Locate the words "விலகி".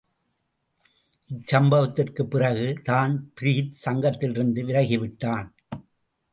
4.65-4.97